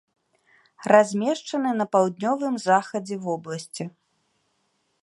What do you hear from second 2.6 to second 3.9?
захадзе вобласці.